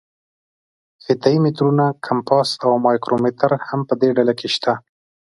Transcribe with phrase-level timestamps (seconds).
[1.03, 4.73] فیته یي مترونه، کمپاس او مایکرومتر هم په دې ډله کې شته.